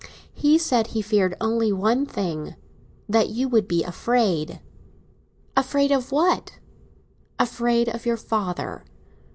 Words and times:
He 0.33 0.57
said 0.57 0.87
he 0.87 1.03
feared 1.03 1.35
only 1.39 1.71
one 1.71 2.07
thing—that 2.07 3.29
you 3.29 3.47
would 3.47 3.67
be 3.67 3.83
afraid." 3.83 4.59
"Afraid 5.55 5.91
of 5.91 6.11
what?" 6.11 6.57
"Afraid 7.37 7.87
of 7.87 8.07
your 8.07 8.17
father." 8.17 8.83